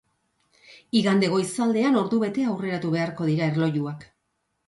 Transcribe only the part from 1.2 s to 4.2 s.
goizaldean ordubete aurreratu beharko dira erlojuak.